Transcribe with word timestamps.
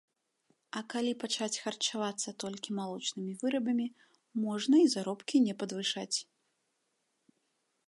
А 0.79 0.81
калі 0.93 1.11
пачаць 1.23 1.61
харчавацца 1.65 2.29
толькі 2.45 2.77
малочнымі 2.79 3.33
вырабамі, 3.43 3.87
можна 4.49 4.75
і 4.87 4.89
заробкі 4.97 5.35
не 5.47 5.53
падвышаць. 5.63 6.17